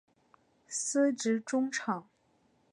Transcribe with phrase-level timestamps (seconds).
[0.67, 2.07] 司职中场。